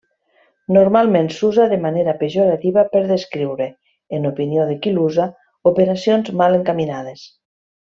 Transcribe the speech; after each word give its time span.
Normalment 0.77 1.29
s'usa 1.35 1.67
de 1.73 1.77
manera 1.83 2.15
pejorativa 2.23 2.85
per 2.95 3.03
descriure, 3.13 3.69
en 4.21 4.27
opinió 4.33 4.67
de 4.73 4.81
qui 4.85 4.97
l'usa, 4.99 5.31
operacions 5.75 6.37
mal 6.43 6.63
encaminades. 6.63 7.29